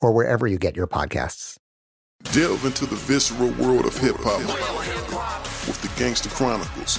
[0.00, 1.56] or wherever you get your podcasts.
[2.32, 4.40] Delve into the visceral world of hip hop
[5.66, 6.98] with the Gangster Chronicles,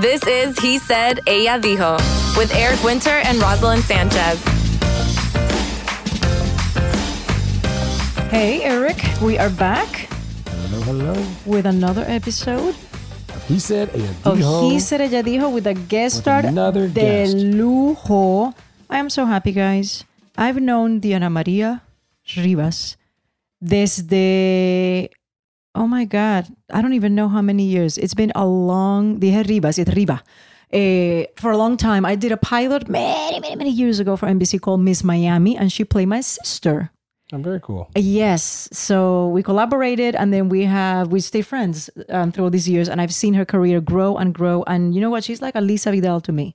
[0.00, 1.96] This is He Said, Ella Dijo
[2.36, 4.38] with Eric Winter and Roselyn Sanchez.
[8.30, 9.88] Hey, Eric, we are back
[10.46, 11.14] Hello, hello.
[11.46, 12.74] with another episode
[13.48, 14.70] He said ella of dijo.
[14.70, 17.36] He Said Ella Dijo with a guest With star another de guest.
[17.36, 18.52] lujo.
[18.90, 20.04] I am so happy, guys.
[20.36, 21.82] I've known Diana Maria
[22.36, 22.96] Rivas
[23.64, 25.08] desde,
[25.76, 27.98] oh my God, I don't even know how many years.
[27.98, 30.22] It's been a long, dije Rivas, it's Riva.
[30.72, 34.26] Eh, for a long time, I did a pilot many, many, many years ago for
[34.26, 36.90] NBC called Miss Miami, and she played my sister.
[37.32, 37.90] I'm very cool.
[37.96, 38.68] Yes.
[38.72, 42.88] So we collaborated and then we have, we stay friends um, through all these years.
[42.88, 44.62] And I've seen her career grow and grow.
[44.68, 45.24] And you know what?
[45.24, 46.54] She's like a Lisa Vidal to me.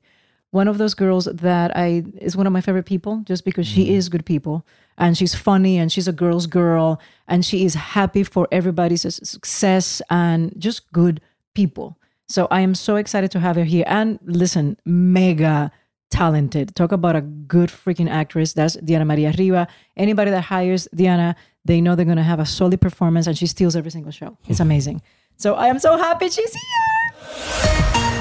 [0.52, 3.86] One of those girls that I is one of my favorite people just because she
[3.86, 3.96] mm-hmm.
[3.96, 4.66] is good people
[4.98, 10.02] and she's funny and she's a girl's girl and she is happy for everybody's success
[10.10, 11.22] and just good
[11.54, 11.98] people.
[12.28, 13.86] So I am so excited to have her here.
[13.88, 15.72] And listen, mega
[16.10, 16.76] talented.
[16.76, 18.54] Talk about a good freaking actress.
[18.54, 19.68] That's Diana Maria Riva.
[19.98, 21.36] Anybody that hires Diana,
[21.66, 24.38] they know they're going to have a solid performance and she steals every single show.
[24.48, 25.02] It's amazing.
[25.38, 28.21] So I am so happy she's here.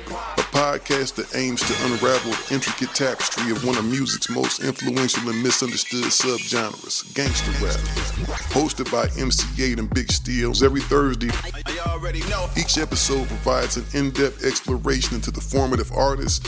[0.61, 5.41] podcast that aims to unravel the intricate tapestry of one of music's most influential and
[5.41, 7.79] misunderstood subgenres, gangster rap.
[8.53, 11.31] Hosted by MC Eiht and Big Steels every Thursday,
[12.55, 16.47] each episode provides an in-depth exploration into the formative artists,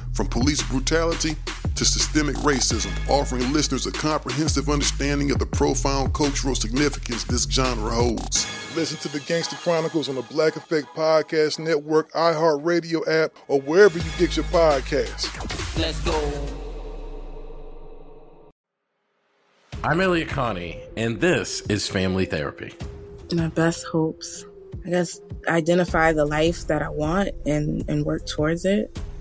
[0.13, 1.35] from police brutality
[1.75, 7.91] to systemic racism, offering listeners a comprehensive understanding of the profound cultural significance this genre
[7.91, 8.45] holds.
[8.75, 13.97] Listen to the Gangster Chronicles on the Black Effect Podcast Network, iHeartRadio app, or wherever
[13.97, 15.27] you get your podcasts.
[15.77, 16.61] let's go
[19.83, 22.71] I'm Elliot Connie, and this is Family Therapy.
[23.33, 24.45] my best hopes.
[24.85, 28.95] I guess identify the life that I want and, and work towards it.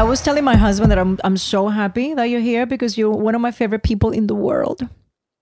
[0.00, 3.10] I was telling my husband that I'm I'm so happy that you're here because you're
[3.10, 4.88] one of my favorite people in the world.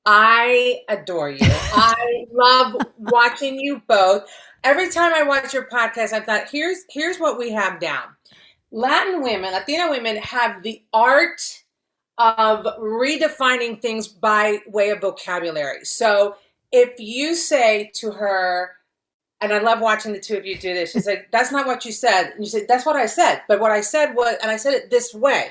[0.04, 1.38] I adore you.
[1.40, 4.24] I love watching you both.
[4.64, 8.08] Every time I watch your podcast, I thought, here's here's what we have down.
[8.72, 11.62] Latin women, Latina women have the art
[12.18, 15.84] of redefining things by way of vocabulary.
[15.84, 16.34] So
[16.72, 18.72] if you say to her,
[19.40, 21.84] and I love watching the two of you do this, she's like, that's not what
[21.84, 22.32] you said.
[22.34, 23.42] And you said, that's what I said.
[23.46, 25.50] But what I said was, and I said it this way.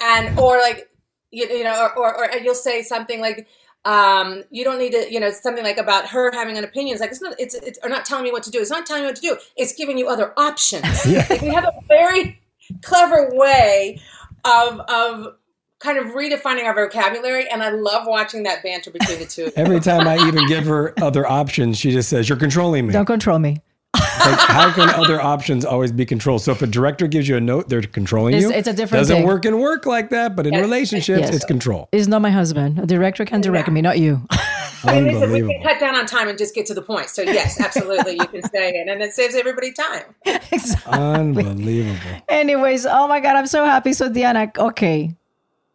[0.00, 0.90] And, or like,
[1.30, 3.46] you, you know, or, or, or you'll say something like,
[3.84, 6.94] um, you don't need to, you know, something like about her having an opinion.
[6.94, 8.60] It's like, it's not, it's, it's, or not telling me what to do.
[8.60, 9.36] It's not telling me what to do.
[9.56, 10.84] It's giving you other options.
[11.06, 11.26] Yeah.
[11.28, 12.40] Like, we have a very
[12.82, 14.00] clever way
[14.44, 15.34] of, of
[15.82, 19.50] kind of redefining our vocabulary, and I love watching that banter between the two.
[19.56, 23.06] Every time I even give her other options, she just says, "You're controlling me." Don't
[23.06, 23.60] control me.
[23.94, 26.42] Like, how can other options always be controlled?
[26.42, 28.56] So if a director gives you a note, they're controlling It's- you.
[28.56, 29.26] it's a different Doesn't thing.
[29.26, 31.34] work in work like that, but in relationships, Yes.
[31.34, 31.88] it's control.
[31.90, 32.78] It's not my husband.
[32.78, 34.22] A director can direct me, not you.
[34.84, 35.54] I mean, listen, we Unbelievable.
[35.54, 37.08] can cut down on time and just get to the point.
[37.08, 40.04] So yes, absolutely, you can say it, and it saves everybody time.
[40.86, 41.98] Unbelievable.
[42.28, 43.92] Anyways, oh my God, I'm so happy.
[43.92, 45.14] So, Diana, okay.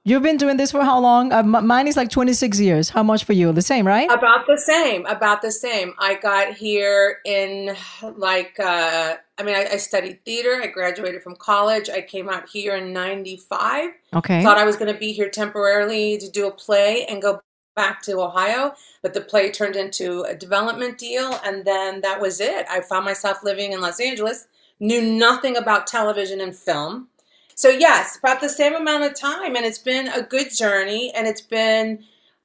[0.08, 1.34] You've been doing this for how long?
[1.34, 2.88] Uh, m- mine is like 26 years.
[2.88, 3.52] How much for you?
[3.52, 4.10] The same, right?
[4.10, 5.06] About the same.
[5.06, 5.94] About the same.
[6.00, 7.76] I got here in
[8.16, 10.62] like uh, I mean, I, I studied theater.
[10.64, 11.90] I graduated from college.
[11.90, 13.90] I came out here in '95.
[14.14, 14.44] Okay.
[14.44, 17.42] Thought I was going to be here temporarily to do a play and go
[17.76, 22.40] back to Ohio, but the play turned into a development deal, and then that was
[22.40, 22.66] it.
[22.70, 24.48] I found myself living in Los Angeles.
[24.80, 27.10] Knew nothing about television and film.
[27.58, 31.26] So yes, about the same amount of time, and it's been a good journey, and
[31.26, 32.04] it's been,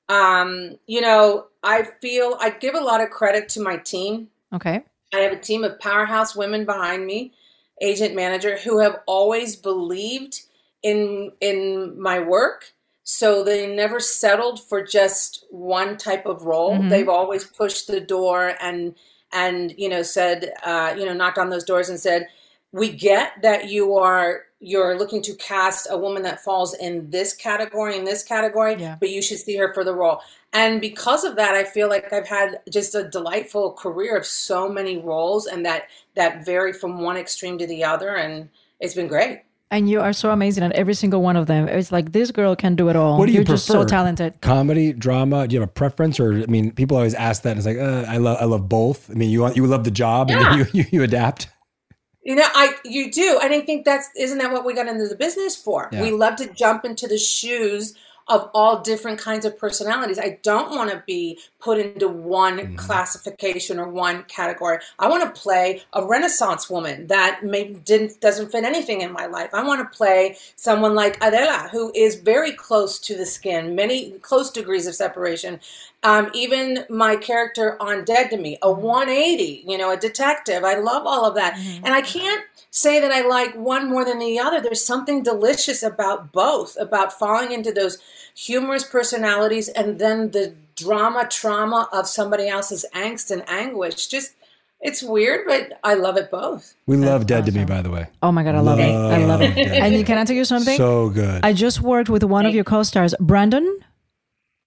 [0.09, 4.28] um, you know, I feel I give a lot of credit to my team.
[4.54, 4.83] Okay.
[5.12, 7.35] I have a team of powerhouse women behind me,
[7.83, 10.40] agent manager, who have always believed
[10.83, 12.73] in in my work.
[13.04, 16.78] So they never settled for just one type of role.
[16.78, 16.88] Mhm.
[16.88, 18.95] They've always pushed the door and
[19.31, 22.28] and you know said uh, you know knocked on those doors and said,
[22.73, 27.35] "We get that you are you're looking to cast a woman that falls in this
[27.35, 28.97] category in this category, Yeah.
[28.99, 30.21] but you should see her for the role."
[30.54, 34.69] And because of that, I feel like I've had just a delightful career of so
[34.69, 38.49] many roles, and that that vary from one extreme to the other, and
[38.81, 39.42] it's been great.
[39.71, 41.66] And you are so amazing at every single one of them.
[41.66, 43.19] It's like this girl can do it all.
[43.19, 44.38] What do you You're just so talented.
[44.42, 45.49] Comedy, drama?
[45.49, 47.57] Do you have a preference, or I mean, people always ask that.
[47.57, 49.11] And it's like, uh, I love, I love both.
[49.11, 51.49] I mean, you want, you love the job, and then you, you, you adapt.
[52.25, 55.09] You know, I you do, and I think that's isn't that what we got into
[55.09, 55.91] the business for?
[55.93, 56.02] Yeah.
[56.02, 57.95] We love to jump into the shoes
[58.29, 60.19] of all different kinds of personalities.
[60.19, 62.76] I don't want to be put into one Mm-hmm.
[62.76, 64.79] classification or one category.
[64.99, 69.26] I want to play a Renaissance woman that maybe didn't doesn't fit anything in my
[69.26, 69.50] life.
[69.55, 74.12] I want to play someone like Adela, who is very close to the skin, many
[74.21, 75.61] close degrees of separation.
[76.04, 80.64] Um, even my character on Dead to Me, a 180, you know, a detective.
[80.64, 81.56] I love all of that.
[81.56, 84.61] And I can't say that I like one more than the other.
[84.61, 87.99] There's something delicious about both, about falling into those
[88.35, 94.06] humorous personalities and then the drama trauma of somebody else's angst and anguish.
[94.09, 94.32] Just,
[94.80, 96.75] it's weird, but I love it both.
[96.87, 98.09] We love Dead to Me, by the way.
[98.23, 98.90] Oh my God, I love, it.
[98.90, 99.56] I love it.
[99.56, 100.76] And can I tell you something?
[100.76, 101.44] So good.
[101.44, 103.78] I just worked with one of your co-stars, Brandon.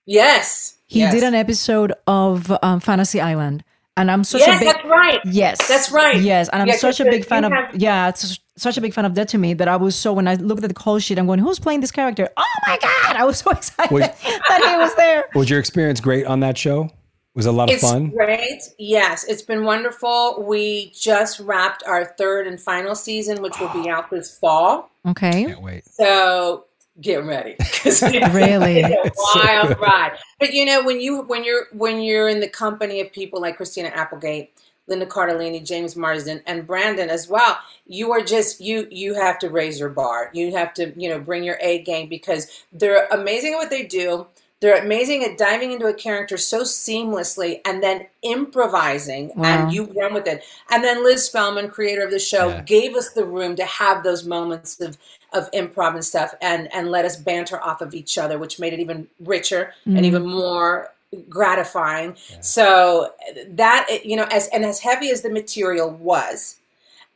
[0.05, 0.74] Yes.
[0.87, 1.13] He yes.
[1.13, 3.63] did an episode of um, Fantasy Island,
[3.97, 5.19] and I'm such yes, a big that's right.
[5.25, 6.17] yes, That's right.
[6.21, 8.93] yes, and I'm Yeah, such a big fan of have- yeah, it's such a big
[8.93, 10.99] fan of Dead to Me that I was so when I looked at the call
[10.99, 12.29] sheet, I'm going, who's playing this character?
[12.37, 15.25] Oh my god, I was so excited Was- that he was there.
[15.33, 16.89] Was your experience great on that show?
[17.33, 18.11] Was a lot of It's fun?
[18.11, 18.61] great.
[18.79, 20.41] Yes, it's been wonderful.
[20.47, 24.89] We just wrapped our third and final season, which will be out this fall.
[25.05, 25.83] Okay, Can't wait.
[25.85, 26.65] So
[27.01, 27.55] get ready.
[27.83, 28.83] 'Cause it's Really?
[28.83, 29.79] so wild good.
[29.79, 30.17] ride.
[30.39, 33.57] But you know, when you when you're when you're in the company of people like
[33.57, 34.53] Christina Applegate,
[34.87, 39.49] Linda Cardellini, James Marsden, and Brandon as well, you are just you you have to
[39.49, 40.29] raise your bar.
[40.33, 43.83] You have to you know bring your A game because they're amazing at what they
[43.83, 44.27] do.
[44.65, 49.45] They're amazing at diving into a character so seamlessly and then improvising, Wow.
[49.45, 50.43] and you run with it.
[50.71, 52.61] And then Liz Feldman, creator of the show, Yeah.
[52.63, 54.97] gave us the room to have those moments of
[55.33, 58.73] of improv and stuff, and and let us banter off of each other, which made
[58.73, 59.97] it even richer Mhm.
[59.97, 60.91] and even more
[61.29, 62.15] gratifying.
[62.41, 63.13] So
[63.49, 66.55] that you know, as and as heavy as the material was,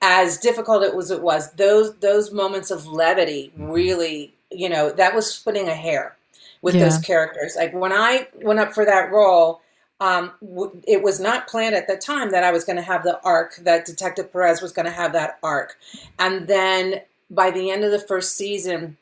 [0.03, 5.15] as difficult it was, it was those those moments of levity really, you know, that
[5.15, 6.15] was splitting a hair
[6.61, 7.55] with those characters.
[7.57, 9.61] Like when I went up for that role.
[10.01, 13.03] Um, w- it was not planned at the time that I was going to have
[13.03, 15.77] the arc, that Detective Perez was going to have that arc.
[16.19, 17.01] And then
[17.31, 18.97] by the end of the first season,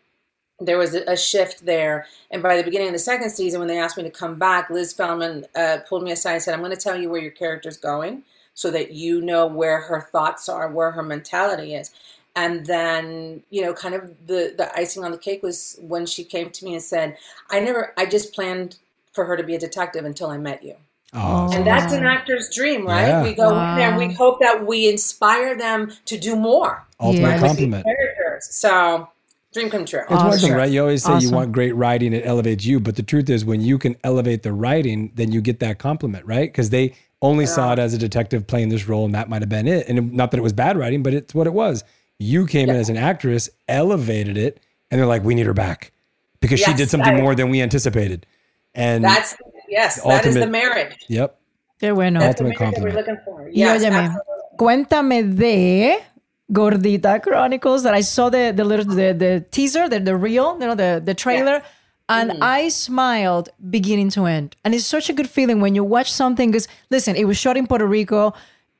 [0.60, 2.08] there was a, a shift there.
[2.32, 4.70] And by the beginning of the second season, when they asked me to come back,
[4.72, 7.32] Liz Feldman uh, pulled me aside and said, I'm going to tell you where your
[7.32, 8.24] character's going
[8.56, 11.92] so that you know where her thoughts are, where her mentality is.
[12.38, 16.24] And then, you know, kind of the, the icing on the cake was when she
[16.24, 17.18] came to me and said,
[17.50, 18.78] I never, I just planned
[19.12, 20.76] for her to be a detective until I met you.
[21.14, 23.08] Oh, oh And that's an actor's dream, right?
[23.08, 23.24] Yeah.
[23.24, 26.86] We go in there and we hope that we inspire them to do more.
[27.00, 27.86] Ultimate right, with these compliment.
[27.86, 28.48] Characters.
[28.54, 29.10] So,
[29.52, 30.02] dream come true.
[30.02, 30.70] It's one thing, right?
[30.70, 32.80] You always say you want great writing, it elevates you.
[32.80, 36.28] But the truth is, when you can elevate the writing, then you get that compliment,
[36.28, 36.52] right?
[36.52, 39.50] Because they only saw it as a detective playing this role, and that might have
[39.50, 39.88] been it.
[39.88, 41.84] And not that it was bad writing, but it's what it was.
[42.20, 44.60] You came in as an actress, elevated it,
[44.90, 45.92] and they're like, "We need her back."
[46.40, 48.26] because she did something I- more than we anticipated.
[48.76, 49.36] And That's
[49.68, 50.96] yes, that is the marriage.
[51.08, 51.36] Yep.
[51.82, 52.20] Qué bueno.
[52.20, 52.96] That's the Ultimate marriage that we're compliment.
[52.96, 53.42] looking for.
[53.46, 54.58] Y Yes, óyeme, absolutely.
[54.60, 55.98] cuéntame de
[56.52, 60.68] Gordita Chronicles that I saw the the little the, the teaser, the, the reel, you
[60.68, 61.62] know, the the trailer,
[62.08, 62.44] and Mm-hmm.
[62.44, 64.56] I smiled beginning to end.
[64.64, 66.52] And it's such a good feeling when you watch something.
[66.52, 68.34] Because listen, it was shot in Puerto Rico.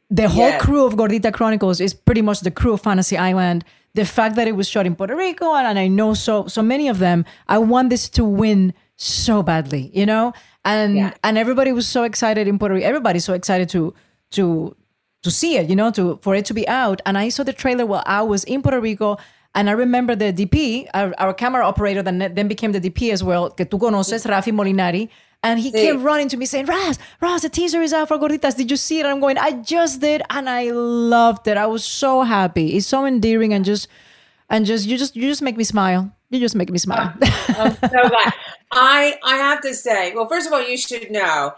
[0.10, 0.62] The whole Yes.
[0.62, 3.66] crew of Gordita Chronicles is pretty much the crew of Fantasy Island.
[3.94, 6.62] The fact that it was shot in Puerto Rico, and, and I know so so
[6.62, 10.34] many of them, I want this to win so badly, you know.
[10.64, 11.12] And Yeah.
[11.24, 12.88] and everybody was so excited in Puerto Rico.
[12.88, 13.94] Everybody's so excited to
[14.32, 14.76] to
[15.24, 17.02] to see it, you know, to for it to be out.
[17.06, 19.18] And I saw the trailer while I was in Puerto Rico.
[19.56, 23.24] And I remember the DP, our, our camera operator, that then became the DP as
[23.24, 25.10] well, que tú conoces, Rafi Molinari.
[25.44, 28.58] And he came running to me saying, Raz, Raz, the teaser is out for Gorditas.
[28.58, 29.06] Did you see it?
[29.06, 30.22] And I'm going, I just did.
[30.30, 31.58] And I loved it.
[31.58, 32.76] I was so happy.
[32.76, 33.88] It's so endearing and just,
[34.50, 36.12] and just, you just, you just make me smile.
[36.30, 37.14] You just make me smile.
[37.50, 38.34] I'm so glad.
[38.72, 41.54] I I have to say, well, first of all, you should know.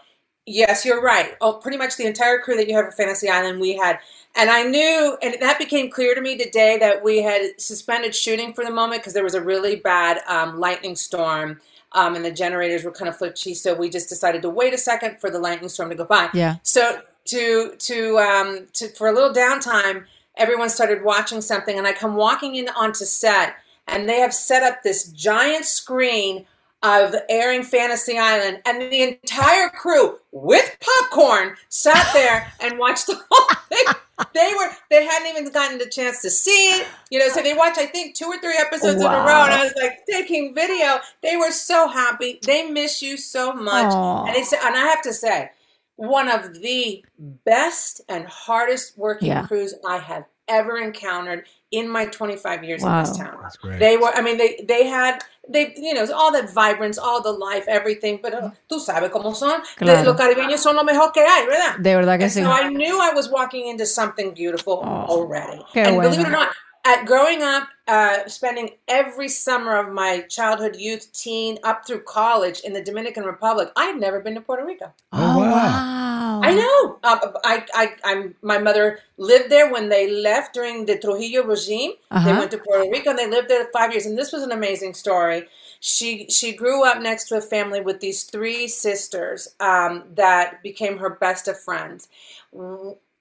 [0.45, 1.35] Yes, you're right.
[1.41, 3.99] Oh, pretty much the entire crew that you have at Fantasy Island, we had,
[4.35, 8.53] and I knew, and that became clear to me today that we had suspended shooting
[8.53, 11.59] for the moment because there was a really bad um, lightning storm.
[11.93, 14.77] Um, and the generators were kind of flitchy, so we just decided to wait a
[14.77, 16.29] second for the lightning storm to go by.
[16.33, 16.57] Yeah.
[16.61, 20.05] So to to um to for a little downtime,
[20.37, 23.55] everyone started watching something, and I come walking in onto set,
[23.87, 26.45] and they have set up this giant screen
[26.81, 33.19] of airing Fantasy Island, and the entire crew with popcorn sat there and watched the
[33.29, 33.93] whole thing.
[34.33, 37.29] They were they hadn't even gotten the chance to see it, you know.
[37.29, 39.73] So they watched I think two or three episodes in a row, and I was
[39.81, 40.99] like taking video.
[41.23, 42.39] They were so happy.
[42.45, 44.25] They miss you so much, Aw.
[44.25, 45.51] and it's and I have to say,
[45.95, 49.45] one of the best and hardest working Yeah.
[49.47, 52.99] crews I have ever encountered in my 25 years Wow.
[52.99, 53.37] in this town.
[53.41, 53.79] That's great.
[53.79, 57.31] They were, I mean, they they had, they, you know, all that vibrance, all the
[57.31, 59.61] life, everything, but uh, tú sabes cómo son.
[59.77, 60.03] Claro.
[60.03, 61.77] Los caribeños son lo mejor que hay, ¿verdad?
[61.79, 62.41] De verdad que And sí.
[62.43, 65.63] so I knew I was walking into something beautiful already.
[65.73, 66.49] qué and believe it or not,
[66.85, 72.61] at growing up, uh, spending every summer of my childhood, youth, teen, up through college
[72.61, 74.93] in the Dominican Republic, I had never been to Puerto Rico.
[75.11, 76.41] Oh, wow.
[76.41, 76.99] I know.
[77.03, 78.35] Uh, I, I, I'm.
[78.41, 81.91] My mother lived there when they left during the Trujillo regime.
[82.23, 82.39] They Uh-huh.
[82.39, 84.05] went to Puerto Rico and they lived there five years.
[84.05, 85.47] And this was an amazing story.
[85.81, 90.97] She she grew up next to a family with these three sisters um, that became
[90.99, 92.07] her best of friends.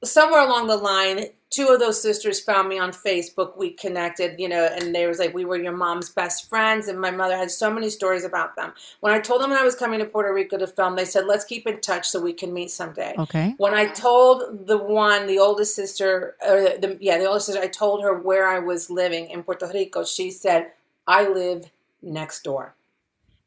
[0.04, 3.56] Somewhere along the line, two of those sisters found me on Facebook.
[3.56, 7.00] We connected, you know, and they was like, "We were your mom's best friends." And
[7.00, 8.72] my mother had so many stories about them.
[9.00, 11.44] When I told them I was coming to Puerto Rico to film, they said, "Let's
[11.44, 13.54] keep in touch so we can meet someday." Okay.
[13.58, 17.68] When I told the one, the oldest sister, or the, yeah, the oldest sister, I
[17.68, 20.04] told her where I was living in Puerto Rico.
[20.04, 20.72] She said,
[21.08, 21.70] I live
[22.02, 22.74] next door.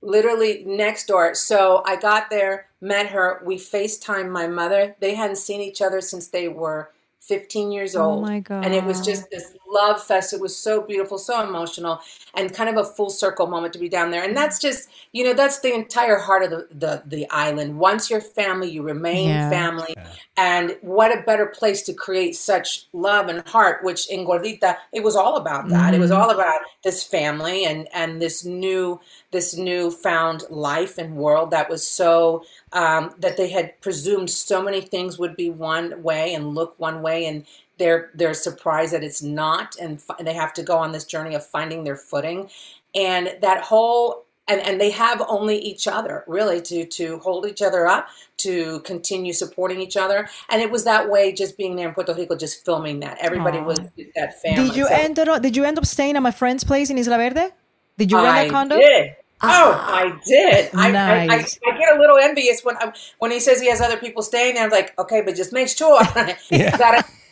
[0.01, 1.35] Literally next door.
[1.35, 3.41] So I got there, met her.
[3.45, 4.95] We FaceTime my mother.
[4.99, 8.23] They hadn't seen each other since they were 15 years Oh old.
[8.23, 8.65] my God.
[8.65, 10.33] And it was just this love fest.
[10.33, 12.01] It was so beautiful, so emotional,
[12.33, 14.23] and kind of a full circle moment to be down there.
[14.23, 17.77] And that's just, you know, that's the entire heart of the, the, the island.
[17.77, 19.49] Once you're family, you remain Yeah.
[19.49, 19.95] family.
[20.35, 25.03] And what a better place to create such love and heart, which in Gordita, it
[25.03, 25.93] was all about that.
[25.93, 26.17] It was Mhm.
[26.17, 28.99] all about this family and, and this new,
[29.31, 34.81] this newfound life and world that was so, um, that they had presumed so many
[34.81, 37.25] things would be one way and look one way.
[37.25, 37.45] And
[37.77, 39.75] they're, they're surprised that it's not.
[39.81, 42.49] And, and they have to go on this journey of finding their footing.
[42.93, 47.61] And that whole and, and they have only each other really to to hold each
[47.61, 51.87] other up to continue supporting each other and it was that way just being there
[51.87, 53.63] in puerto rico just filming that everybody Aw.
[53.63, 53.79] was
[54.15, 56.63] that family Did you So end up, Did you end up staying at my friend's
[56.63, 57.53] place in Isla Verde?
[57.97, 58.77] Did you rent I a condo?
[58.77, 59.15] did.
[59.43, 59.63] Ah.
[59.63, 60.69] Oh, I did.
[60.75, 61.59] I, I, I, Nice.
[61.67, 64.53] I get a little envious when I, when he says he has other people staying
[64.55, 64.65] there.
[64.65, 66.37] I'm like, okay, but just make sure that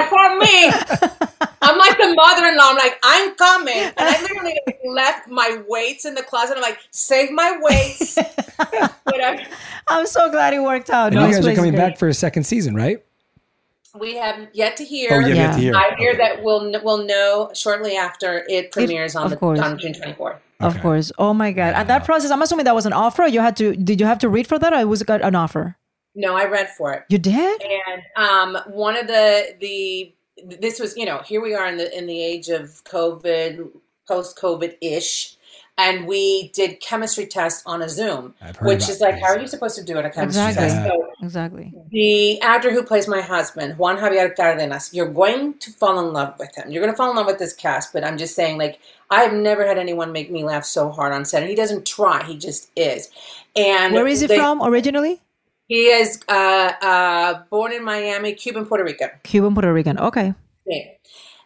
[0.09, 0.71] for me.
[1.61, 2.63] I'm like the mother-in-law.
[2.69, 6.55] I'm like, I'm coming, and I literally left my weights in the closet.
[6.55, 8.17] I'm like, save my weights.
[9.03, 9.43] Whatever.
[9.87, 11.07] I'm so glad it worked out.
[11.07, 11.89] And No, you guys are coming great.
[11.91, 13.03] back for a second season, right?
[13.99, 15.09] We have yet to hear.
[15.11, 15.75] Oh, you have yet to hear.
[15.75, 20.37] I hear that we'll we'll know shortly after it premieres on the on June 24th.
[20.59, 21.11] Of course.
[21.17, 21.73] Oh my God.
[21.73, 23.25] At that process, I'm assuming that was an offer.
[23.25, 25.77] You had to, did you have to read for that or was it an offer?
[26.15, 27.03] No, I read for it.
[27.09, 27.61] You did?
[27.61, 30.13] And um, one of the the
[30.59, 33.69] this was you know here we are in the in the age of COVID,
[34.07, 35.37] post COVID ish.
[35.79, 39.75] And we did chemistry tests on a Zoom, which is like, how are you supposed
[39.77, 40.67] to do it a chemistry Exactly.
[40.67, 40.75] test?
[40.75, 40.89] Yeah.
[40.89, 41.73] So Exactly.
[41.89, 46.35] the actor who plays my husband, Juan Javier Cardenas, you're going to fall in love
[46.37, 46.69] with him.
[46.69, 49.21] You're going to fall in love with this cast, but I'm just saying, like, I
[49.21, 51.41] have never had anyone make me laugh so hard on set.
[51.41, 53.09] And he doesn't try, he just is.
[53.55, 55.21] And Where is he they- from originally?
[55.67, 59.11] He is uh, uh, born in Miami, Cuban, Puerto Rican.
[59.23, 59.99] Cuban, Puerto Rican.
[59.99, 60.33] Okay.
[60.65, 60.83] Yeah.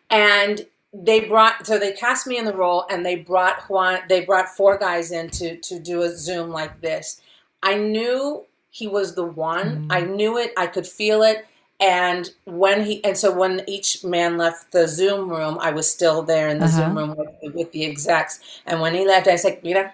[0.10, 4.26] And they brought so they cast me in the role and they brought Juan they
[4.26, 7.22] brought four guys in to to do a Zoom like this.
[7.64, 9.88] I knew he was the one.
[9.90, 11.46] I knew it, I could feel it.
[11.80, 16.24] And when he and so when each man left the Zoom room, I was still
[16.24, 16.78] there in the Uh-huh.
[16.78, 18.40] Zoom room with, with the execs.
[18.66, 19.94] And when he left, I said, Mira,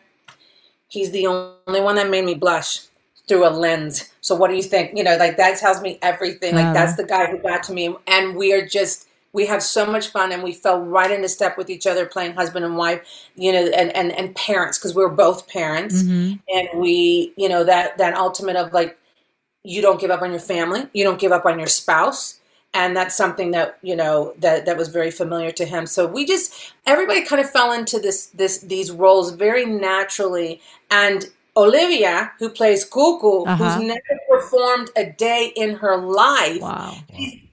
[0.89, 2.81] he's the only one that made me blush
[3.27, 4.11] through a lens.
[4.21, 4.97] So what do you think?
[4.97, 6.55] You know, like that tells me everything.
[6.55, 7.95] Like that's the guy who got to me.
[8.07, 11.57] And we are just we have so much fun and we fell right into step
[11.57, 13.01] with each other playing husband and wife,
[13.35, 16.03] you know, and and, and parents, because we were both parents.
[16.03, 16.39] Mhm.
[16.49, 18.97] And we, you know, that that ultimate of like
[19.63, 22.35] you don't give up on your family, you don't give up on your spouse.
[22.73, 25.85] And that's something that, you know, that that was very familiar to him.
[25.87, 26.53] So we just
[26.85, 30.61] everybody kind of fell into this this these roles very naturally.
[30.91, 31.25] And
[31.57, 33.55] Olivia, who plays Cuckoo, Uh-huh.
[33.57, 36.61] who's never performed a day in her life.
[36.61, 36.93] Wow.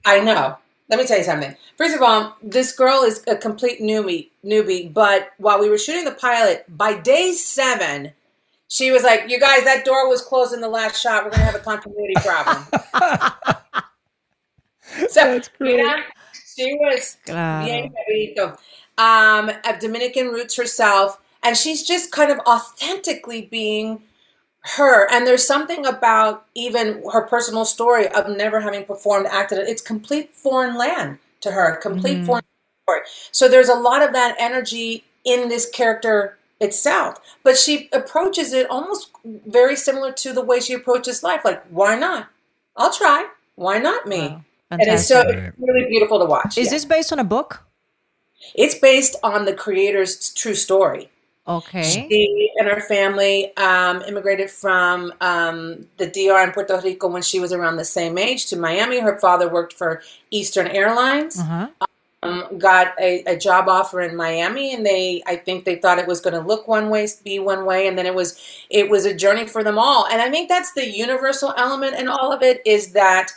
[0.04, 0.58] I know.
[0.88, 1.56] Let me tell you something.
[1.76, 4.92] First of all, this girl is a complete newbie, newbie.
[4.92, 8.12] But while we were shooting the pilot, by day seven,
[8.68, 11.24] she was like, "You guys, that door was closed in the last shot.
[11.24, 12.66] We're gonna have a continuity problem."
[15.08, 15.96] so, you know,
[16.56, 17.64] she was Claro.
[17.64, 17.92] bien
[18.98, 24.02] um, of Dominican roots herself, and she's just kind of authentically being
[24.74, 25.10] her.
[25.12, 29.58] And there's something about even her personal story of never having performed, acted.
[29.60, 32.26] It's complete foreign land to her, complete Mhm.
[32.26, 32.44] foreign
[32.82, 33.00] story.
[33.30, 38.68] So there's a lot of that energy in this character itself, but she approaches it
[38.70, 41.44] almost very similar to the way she approaches life.
[41.44, 42.28] Like, why not?
[42.76, 43.26] I'll try.
[43.54, 44.38] Why not me?
[44.70, 46.58] And it's so it's really beautiful to watch.
[46.58, 46.70] Is yeah.
[46.70, 47.62] this based on a book?
[48.54, 51.10] It's based on the creator's true story.
[51.48, 51.82] Okay.
[51.82, 57.38] She and her family um, immigrated from um, the DR in Puerto Rico when she
[57.38, 58.98] was around the same age to Miami.
[58.98, 61.38] Her father worked for Eastern Airlines.
[61.38, 61.68] Uh-huh.
[62.22, 66.08] Um, got a, a job offer in Miami, and they I think they thought it
[66.08, 69.04] was going to look one way, be one way, and then it was it was
[69.04, 70.06] a journey for them all.
[70.06, 73.32] And I think that's the universal element in all of it is that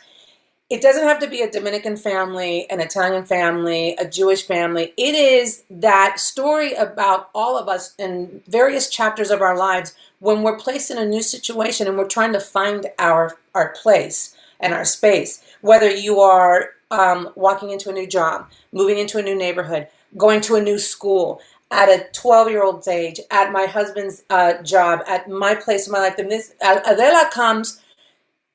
[0.70, 4.94] it doesn't have to be a Dominican family, an Italian family, a Jewish family.
[4.98, 10.44] It is that story about all of us in various chapters of our lives when
[10.44, 14.74] we're placed in a new situation and we're trying to find our our place and
[14.74, 15.42] our space.
[15.62, 20.42] Whether you are um, walking into a new job, moving into a new neighborhood, going
[20.42, 25.02] to a new school, at a 12 year old's age, at my husband's uh, job,
[25.08, 27.82] at my place in my life, this Adela comes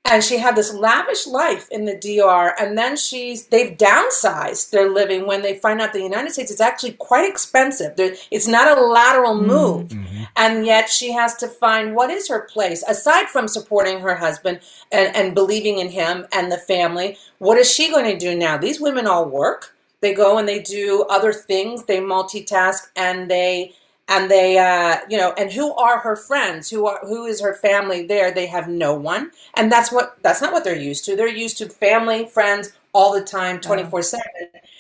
[0.07, 4.91] and she had this lavish life in the DR and then she's they've downsized their
[4.91, 7.97] living when they find out the United States is actually quite expensive.
[7.97, 9.47] There, it's not a lateral mm-hmm.
[9.47, 9.89] move.
[9.89, 10.23] Mm-hmm.
[10.37, 14.61] And yet she has to find what is her place aside from supporting her husband
[14.93, 17.17] and, and believing in him and the family.
[17.39, 18.59] What is she going to do now?
[18.59, 19.75] These women all work.
[20.01, 21.85] They go and they do other things.
[21.85, 23.75] They multitask and they
[24.09, 26.71] and they uh, you know and who are her friends?
[26.71, 28.33] Who are who is her family there?
[28.33, 29.31] They have no one.
[29.55, 31.17] And that's what that's not what they're used to.
[31.17, 34.25] They're used to family friends all the time 24 7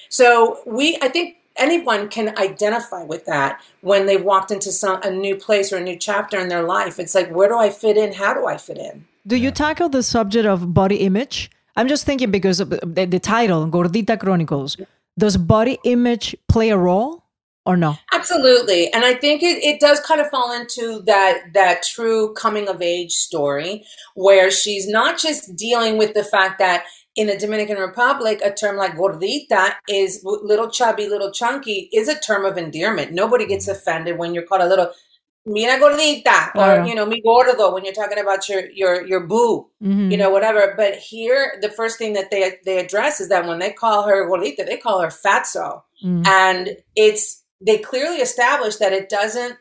[0.09, 5.11] so we i think anyone can identify with that when they've walked into some a
[5.11, 6.99] new place or a new chapter in their life.
[6.99, 8.13] It's like where do i fit in?
[8.13, 9.05] How do i fit in?
[9.27, 11.51] Do you tackle the subject of body image?
[11.77, 14.77] I'm just thinking because of the, the title, Gordita Chronicles.
[15.19, 17.24] Does body image play a role
[17.67, 17.97] or no?
[18.13, 18.93] Absolutely.
[18.93, 22.83] And I think it, it does kind of fall into that that true coming of
[22.83, 26.85] age story where she's not just dealing with the fact that
[27.17, 32.19] in the Dominican Republic, a term like gordita is little chubby, little chunky is a
[32.19, 33.13] term of endearment.
[33.13, 34.91] Nobody gets offended when you're called a little
[35.47, 39.69] mira gordita or you know mi gordo when you're talking about your your your boo
[39.83, 40.11] Mhm.
[40.11, 43.59] you know whatever but here the first thing that they they address is that when
[43.59, 46.27] they call her gordita they call her fatso Mm.
[46.27, 49.57] and it's they clearly establish that it doesn't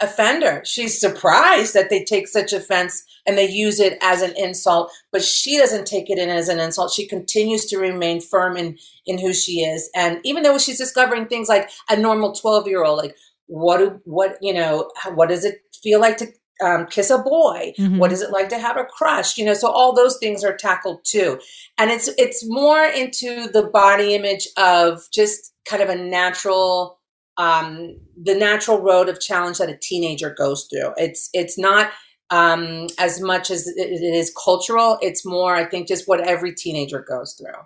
[0.00, 0.62] offend her.
[0.64, 5.22] She's surprised that they take such offense and they use it as an insult but
[5.22, 6.92] she doesn't take it in as an insult.
[6.92, 9.88] She continues to remain firm in in who she is.
[9.94, 14.00] And even though she's discovering things like a normal 12 year old like what do
[14.04, 16.26] what you know what does it feel like to
[16.64, 17.72] um, kiss a boy?
[17.78, 17.98] Mhm.
[17.98, 19.36] what is it like to have a crush?
[19.36, 21.38] You know so all those things are tackled too.
[21.78, 26.98] And it's it's more into the body image of just kind of a natural
[27.36, 30.92] um, the natural road of challenge that a teenager goes through.
[30.96, 31.90] It's it's not
[32.30, 34.98] um, as much as it is cultural.
[35.02, 37.60] It's more, I think, just what every teenager goes through.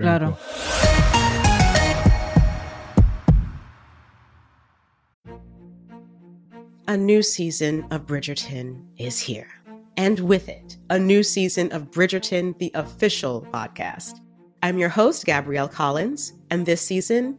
[0.00, 0.36] Claro.
[6.88, 9.48] A new season of Bridgerton is here.
[9.96, 14.20] And with it, a new season of Bridgerton, the official podcast.
[14.62, 17.38] I'm your host, Gabrielle Collins, and this season,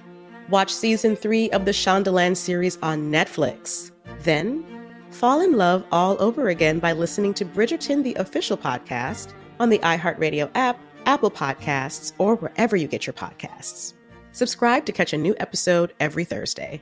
[0.51, 3.91] Watch season three of the Shondaland series on Netflix.
[4.19, 4.65] Then,
[5.09, 9.79] fall in love all over again by listening to Bridgerton, the official podcast, on the
[9.79, 13.93] iHeartRadio app, Apple Podcasts, or wherever you get your podcasts.
[14.33, 16.81] Subscribe to catch a new episode every Thursday.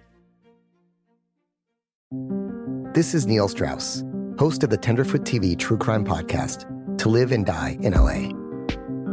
[2.96, 4.04] This is Neil Strauss,
[4.40, 6.66] host of the Tenderfoot TV true crime podcast,
[6.98, 8.32] To Live and Die in LA.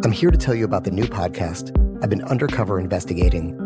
[0.02, 3.65] I'm here to tell you about the new podcast I've been undercover investigating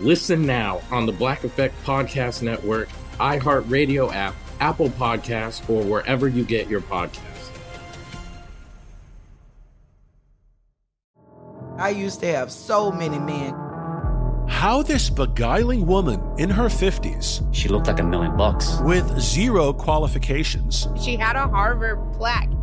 [0.00, 6.44] Listen now on the Black Effect Podcast Network, iHeartRadio app, Apple Podcasts, or wherever you
[6.44, 7.50] get your podcasts.
[11.76, 13.54] I used to have so many men.
[14.48, 18.80] How this beguiling woman in her 50s, She looked like a million bucks.
[18.82, 22.50] with zero qualifications, She had a Harvard plaque.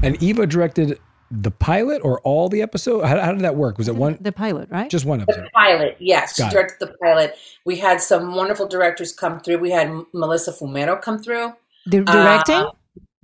[0.02, 0.98] And Eva directed
[1.30, 3.04] the pilot or all the episode?
[3.04, 3.78] How, how did that work?
[3.78, 4.16] Was it one?
[4.20, 4.90] The pilot, right?
[4.90, 5.44] Just one episode.
[5.44, 6.38] The pilot, yes.
[6.38, 6.52] Got she it.
[6.52, 7.36] directed the pilot.
[7.64, 9.58] We had some wonderful directors come through.
[9.58, 11.52] We had Melissa Fumero come through.
[11.86, 12.54] The directing?
[12.56, 12.70] Uh,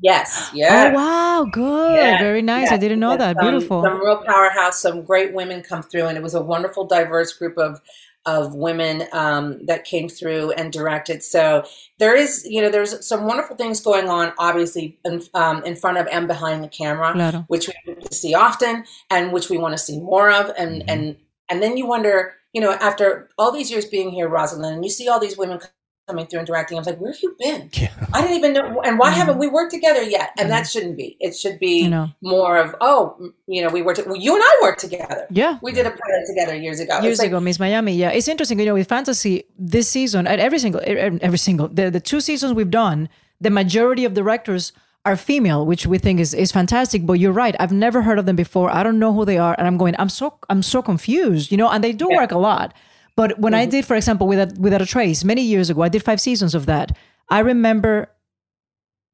[0.02, 0.92] yes, yeah.
[0.92, 2.70] Oh wow, good, Yeah, very nice.
[2.70, 3.36] I didn't know We that.
[3.36, 3.82] some- Beautiful.
[3.82, 7.56] Some real powerhouse, some great women come through, and it was a wonderful, diverse group
[7.58, 7.80] of
[8.26, 11.22] of women um, that came through and directed.
[11.22, 11.64] So
[11.98, 15.98] there is, you know, there's some wonderful things going on, obviously, in, um, in front
[15.98, 17.44] of and behind the camera, Claro.
[17.48, 20.90] which we see often, and which we want to see more of, and Mm-hmm.
[20.90, 21.16] and
[21.48, 24.90] and then you wonder, you know, after all these years being here, Roselyn, and you
[24.90, 25.60] see all these women
[26.06, 26.76] coming through and directing.
[26.76, 27.70] I was like, where have you been?
[28.12, 28.80] I didn't even know.
[28.82, 30.30] And why haven't we worked together yet?
[30.38, 31.16] And that shouldn't be.
[31.20, 31.88] It should be.
[31.88, 32.08] Know.
[32.20, 34.00] more of, oh, you know, we worked.
[34.06, 35.26] Well, you and I worked together.
[35.30, 35.58] Yeah.
[35.62, 37.00] we did a pilot together years ago.
[37.00, 37.94] Years like, ago, Miss Miami.
[37.94, 38.58] Yeah, it's interesting.
[38.58, 42.20] You know, with fantasy, this season, and every single, every every single, the, the two
[42.20, 43.08] seasons we've done,
[43.40, 44.72] the majority of directors
[45.04, 47.06] are female, which we think is is fantastic.
[47.06, 47.54] But you're right.
[47.58, 48.70] I've never heard of them before.
[48.70, 49.94] I don't know who they are, and I'm going.
[49.98, 51.50] I'm so I'm so confused.
[51.50, 52.74] You know, and they do work a lot.
[53.16, 53.70] But when I mm-hmm.
[53.70, 56.66] did, for example, without without a trace, many years ago, I did five seasons of
[56.66, 56.96] that.
[57.30, 58.10] I remember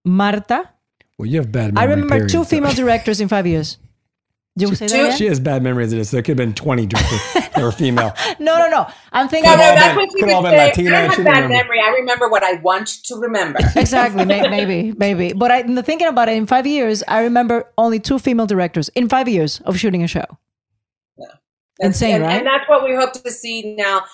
[0.04, 0.68] Marta.
[1.18, 3.78] Well, you have bad I remember period, two so- female directors in five years.
[4.58, 4.94] Did you say that?
[4.94, 5.16] again?
[5.16, 6.10] She has bad memories of this.
[6.10, 8.14] There could have been 20 directors that were female.
[8.38, 8.86] No, no, no.
[9.10, 9.50] I'm thinking.
[9.50, 10.66] no, no, that's been- what you could all would been say.
[10.66, 11.48] Latina, I don't have bad remember.
[11.48, 11.80] memory.
[11.80, 13.60] I remember what I want to remember.
[13.76, 17.22] exactly may- maybe maybe but i in the thinking about it in five years i
[17.22, 20.26] remember only two female directors in five years of shooting a show
[21.82, 24.04] insane and, right And that's what we hope to see now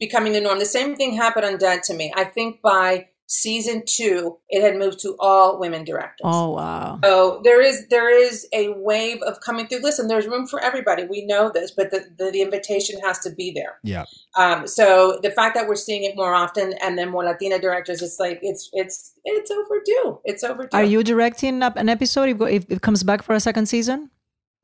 [0.00, 0.58] becoming the norm.
[0.58, 2.12] The same thing happened on Dead to Me.
[2.16, 6.24] I think by season two, it had moved to all women directors.
[6.24, 9.80] oh wow So there is there is a wave of coming through.
[9.80, 11.04] Listen, there's room for everybody.
[11.04, 13.78] We know this, but the, the, the invitation has to be there.
[13.82, 14.04] Yeah.
[14.36, 18.00] Um, so the fact that we're seeing it more often and then more Latina directors,
[18.00, 20.20] it's like it's it's it's overdue.
[20.24, 20.76] It's overdue.
[20.76, 24.10] are you directing up an episode if, if it comes back for a second season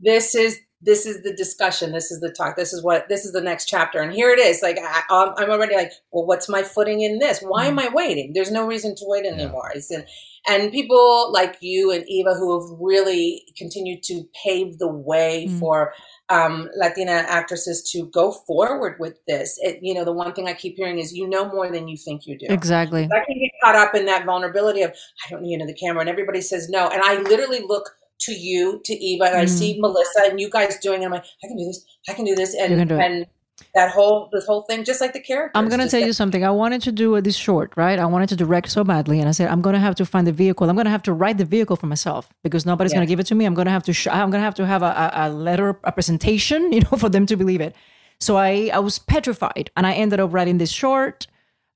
[0.00, 3.32] this is this is the discussion this is the talk this is what this is
[3.32, 6.48] the next chapter and here it is like I, I'm I'm already like well what's
[6.48, 7.40] my footing in this?
[7.40, 8.32] Why am i waiting?
[8.34, 9.70] There's no reason to wait anymore.
[9.74, 10.04] It's in-
[10.46, 15.58] and people like you and eva who have really continued to pave the way Mm.
[15.58, 15.94] for
[16.28, 19.58] um, latina actresses to go forward with this.
[19.62, 21.96] It, you know the one thing i keep hearing is you know more than you
[21.96, 22.46] think you do.
[22.48, 23.04] Exactly.
[23.04, 24.90] I can get caught up in that vulnerability of
[25.26, 27.90] I don't need the camera, and everybody says no, and I literally look
[28.20, 29.80] to you, to Eva, and I see mm.
[29.80, 31.02] Melissa and you guys doing.
[31.02, 31.06] it.
[31.06, 33.26] I'm like, I can do this, I can do this, and do and
[33.74, 35.56] that whole this whole thing, just like the character.
[35.56, 38.36] i'm gonna tell you something i wanted to do this short right i wanted to
[38.36, 40.90] direct so badly and i said i'm gonna have to find the vehicle i'm gonna
[40.90, 42.96] have to write the vehicle for myself because nobody's Yeah.
[42.98, 44.82] gonna give it to me i'm gonna have to sh- i'm gonna have to have
[44.82, 47.74] a, a, a letter a presentation you know for them to believe it
[48.20, 51.26] so i i was petrified and i ended up writing this short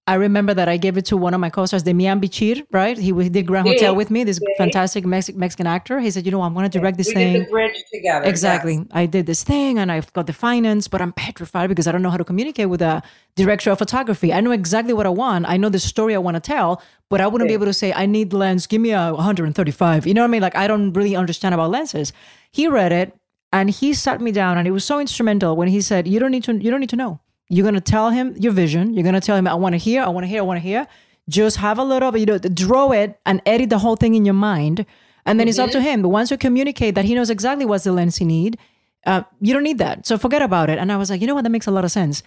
[0.08, 2.96] I remember that I gave it to one of my co-stars, Demian Bichir, right?
[2.96, 4.54] He, did Grand Yeah, Hotel with me, this yeah.
[4.56, 6.00] fantastic Mex- Mexican actor.
[6.00, 7.32] He said, you know, I'm going to direct this we thing.
[7.34, 8.24] did the bridge together.
[8.26, 8.76] Exactly.
[8.76, 8.86] yes.
[8.90, 12.00] I did this thing and I've got the finance, but I'm petrified because I don't
[12.00, 13.02] know how to communicate with a
[13.36, 14.32] director of photography.
[14.32, 15.46] I know exactly what I want.
[15.46, 17.92] I know the story I want to tell, but I wouldn't be able to say,
[17.92, 20.06] I need lens, give me a 135.
[20.06, 20.40] You know what I mean?
[20.40, 22.14] Like, I don't really understand about lenses.
[22.50, 23.14] He read it
[23.52, 26.30] and he sat me down and it was so instrumental when he said, you don't
[26.30, 27.20] need to, you don't need to know.
[27.48, 28.94] You're going to tell him your vision.
[28.94, 30.58] You're going to tell him, I want to hear, I want to hear, I want
[30.58, 30.87] to hear.
[31.28, 34.24] Just have a little bit, you know, draw it and edit the whole thing in
[34.24, 34.87] your mind.
[35.26, 36.00] And then it's up to him.
[36.00, 38.58] But once you communicate that he knows exactly what's the lens he need,
[39.04, 40.06] uh, you don't need that.
[40.06, 40.78] So forget about it.
[40.78, 41.44] And I was like, you know what?
[41.44, 42.22] That makes a lot of sense.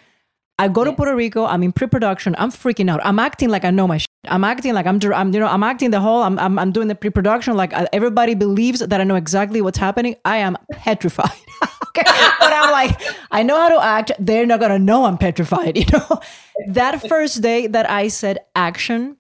[0.60, 1.46] I go to Puerto Rico.
[1.46, 2.36] I'm in pre-production.
[2.38, 3.00] I'm freaking out.
[3.04, 3.98] I'm acting like I know my.
[3.98, 4.08] Shit.
[4.26, 5.00] I'm acting like I'm.
[5.12, 5.34] I'm.
[5.34, 5.48] You know.
[5.48, 6.22] I'm acting the whole.
[6.22, 6.38] I'm.
[6.38, 10.16] I'm, I'm doing the pre-production like uh, everybody believes that I know exactly what's happening.
[10.24, 11.32] I am petrified.
[11.98, 12.04] okay,
[12.40, 13.00] but I'm like,
[13.32, 14.12] I know how to act.
[14.20, 15.78] They're not gonna know I'm petrified.
[15.82, 16.22] You know.
[16.70, 19.18] that first day that I said action,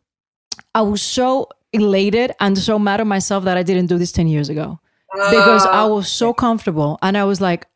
[0.76, 4.28] I was so elated and so mad at myself that I didn't do this ten
[4.28, 4.80] years ago
[5.14, 6.34] because I was so ah.
[6.34, 7.68] comfortable and I was like,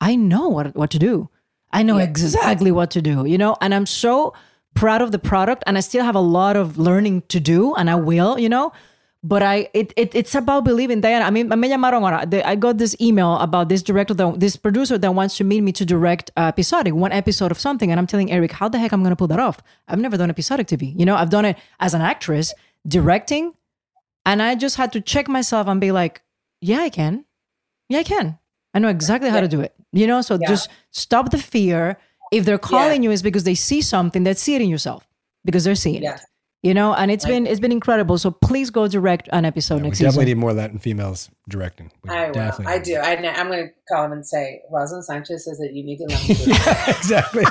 [0.00, 1.28] I know what what to do.
[1.72, 4.34] I know exactly what to do, you know, and I'm so
[4.74, 7.88] proud of the product and I still have a lot of learning to do and
[7.88, 8.72] I will, you know.
[9.24, 11.00] But I, it, it it's about believing.
[11.00, 12.26] Diana, I mean, me llamaron ahora.
[12.44, 15.70] I got this email about this director, that, this producer that wants to meet me
[15.72, 18.90] to direct uh, episodic, one episode of something, and I'm telling Eric, how the heck
[18.92, 19.62] I'm going to pull that off?
[19.86, 20.98] I've never done episodic TV.
[20.98, 22.52] You know, I've done it as an actress,
[22.86, 23.54] directing,
[24.26, 26.22] And I just had to check myself and be like,
[26.60, 27.24] yeah, I can.
[27.88, 28.38] Yeah, I can.
[28.74, 29.74] I know exactly how to do it.
[29.92, 30.48] You know, so Yeah.
[30.48, 31.96] just stop the fear.
[32.32, 35.06] If they're calling you, it's because they see something that see it in yourself
[35.44, 36.22] because they're seeing it.
[36.62, 38.18] You know, and it's been it's been incredible.
[38.18, 40.38] So please go direct an episode We next definitely season.
[40.38, 41.90] need more Latin females directing.
[42.04, 42.34] We I will.
[42.34, 42.94] definitely I do.
[42.94, 43.10] I,
[43.40, 46.22] am going to call him and say, Roselyn Sanchez says that you need to let
[46.28, 46.88] me do it.
[46.98, 47.44] exactly.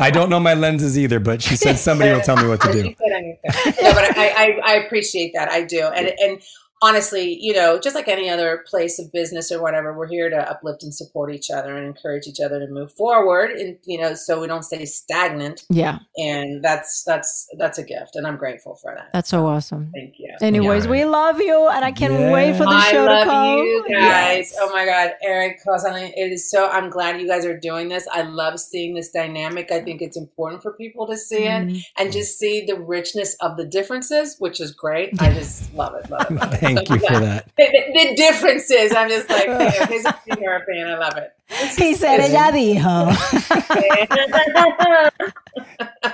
[0.00, 2.72] I don't know my lenses either, but she said somebody will tell me what to
[2.72, 2.82] do.
[2.82, 3.80] She put on your face.
[3.80, 5.48] no, but I, I, I appreciate that.
[5.52, 5.82] I do.
[5.82, 6.42] And and
[6.84, 10.36] honestly, you know, just like any other place of business or whatever, we're here to
[10.50, 14.14] uplift and support each other and encourage each other to move forward and you know,
[14.14, 15.64] so we don't stay stagnant.
[15.70, 15.98] Yeah.
[16.16, 19.10] And that's that's that's a gift and I'm grateful for that.
[19.12, 19.90] That's so awesome.
[19.94, 20.32] Thank you.
[20.40, 23.58] Anyways, we love you, and I can't wait for the I show love to come.
[23.58, 24.50] you guys.
[24.52, 24.56] Yes.
[24.60, 26.68] Oh my God, Eric, Kosan, it is so.
[26.68, 28.06] I'm glad you guys are doing this.
[28.12, 29.70] I love seeing this dynamic.
[29.72, 31.82] I think it's important for people to see it Mhm.
[31.98, 35.10] and just see the richness of the differences, which is great.
[35.20, 36.10] I just love it.
[36.10, 36.34] Love it.
[36.34, 36.62] Love it.
[36.76, 37.50] Thank you for that.
[37.56, 38.92] The, the- the differences.
[38.94, 40.88] I'm just like, okay, he's a European.
[40.88, 41.32] I love it.
[41.78, 43.14] He said, ella dijo.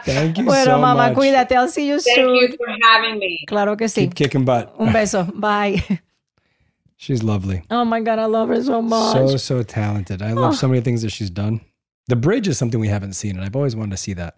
[0.04, 1.14] Thank you Bueno, so mamá, much.
[1.16, 1.52] cuídate.
[1.56, 2.34] I'll see you Thank soon.
[2.34, 3.44] you for having me.
[3.48, 4.02] Claro que sí.
[4.06, 4.74] Keep kicking butt.
[4.78, 5.24] Un beso.
[5.38, 5.82] Bye.
[6.96, 7.62] She's lovely.
[7.70, 9.12] Oh my God, I love her so much.
[9.16, 10.20] So, so talented.
[10.22, 10.56] I love Oh.
[10.56, 11.61] so many things that she's done.
[12.08, 14.34] The bridge is something we haven't seen, and I've always wanted to see that.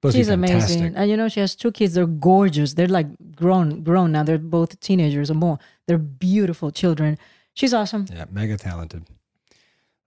[0.00, 0.94] Supposed to be She's amazing.
[0.94, 1.94] And you know, she has two kids.
[1.94, 2.74] They're gorgeous.
[2.74, 4.22] They're like grown, grown now.
[4.22, 5.58] They're both teenagers or more.
[5.88, 7.18] They're beautiful children.
[7.54, 8.06] She's awesome.
[8.14, 9.04] Yeah, mega talented.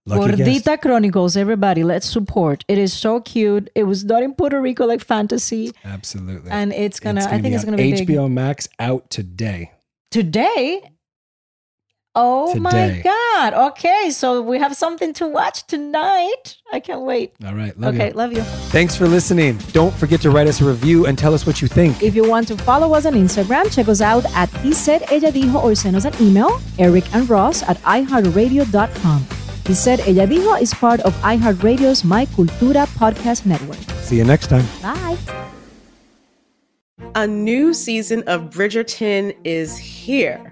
[0.06, 0.64] Lucky guest.
[0.64, 2.64] Gordita Chronicles, everybody, let's support.
[2.66, 3.70] It is so cute.
[3.74, 5.72] It was done in Puerto Rico like fantasy.
[5.84, 6.50] Absolutely.
[6.50, 8.08] And it's gonna, I think it's gonna be big.
[8.08, 9.72] HBO Max out today.
[10.10, 10.91] Today?
[12.14, 13.54] Oh my God.
[13.70, 16.58] Okay, so we have something to watch tonight.
[16.70, 17.32] I can't wait.
[17.44, 17.78] All right.
[17.80, 18.12] Love okay, you.
[18.12, 18.42] love you.
[18.68, 19.56] Thanks for listening.
[19.72, 22.02] Don't forget to write us a review and tell us what you think.
[22.02, 25.32] If you want to follow us on Instagram, check us out at He Said Ella
[25.32, 29.26] Dijo or send us an email, Eric and Ross at iHeartRadio.com.
[29.66, 33.78] He Said Ella Dijo is part of iHeartRadio's My Cultura podcast network.
[34.02, 34.66] See you next time.
[34.82, 35.16] Bye.
[37.14, 40.51] A new season of Bridgerton is here.